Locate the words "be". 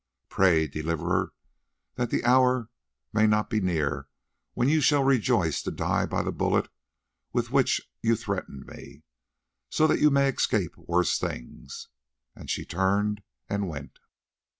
3.51-3.61